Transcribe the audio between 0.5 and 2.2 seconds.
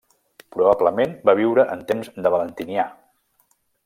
Probablement va viure en temps